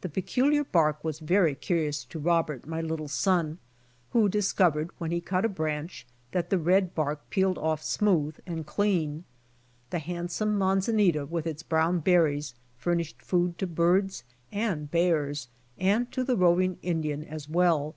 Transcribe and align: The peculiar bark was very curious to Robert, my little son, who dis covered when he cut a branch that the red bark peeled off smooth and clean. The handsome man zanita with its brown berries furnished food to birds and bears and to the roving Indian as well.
The 0.00 0.08
peculiar 0.08 0.64
bark 0.64 1.04
was 1.04 1.20
very 1.20 1.54
curious 1.54 2.02
to 2.06 2.18
Robert, 2.18 2.66
my 2.66 2.80
little 2.80 3.06
son, 3.06 3.58
who 4.10 4.28
dis 4.28 4.52
covered 4.52 4.90
when 4.98 5.12
he 5.12 5.20
cut 5.20 5.44
a 5.44 5.48
branch 5.48 6.08
that 6.32 6.50
the 6.50 6.58
red 6.58 6.92
bark 6.92 7.30
peeled 7.30 7.56
off 7.56 7.80
smooth 7.80 8.36
and 8.46 8.66
clean. 8.66 9.22
The 9.90 10.00
handsome 10.00 10.58
man 10.58 10.80
zanita 10.80 11.24
with 11.28 11.46
its 11.46 11.62
brown 11.62 12.00
berries 12.00 12.56
furnished 12.78 13.22
food 13.22 13.58
to 13.58 13.68
birds 13.68 14.24
and 14.50 14.90
bears 14.90 15.46
and 15.78 16.10
to 16.10 16.24
the 16.24 16.36
roving 16.36 16.78
Indian 16.82 17.22
as 17.22 17.48
well. 17.48 17.94